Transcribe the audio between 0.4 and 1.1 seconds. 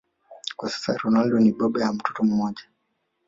Kwa sasa